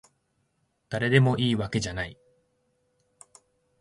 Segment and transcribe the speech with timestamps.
[0.89, 2.17] だれでもいいわけじゃない